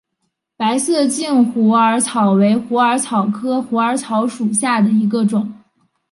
[0.57, 5.53] 白毛茎虎耳草为虎耳草科虎耳草属下的一个种。